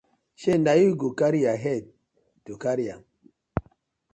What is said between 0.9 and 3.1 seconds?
go karry yu head carry am.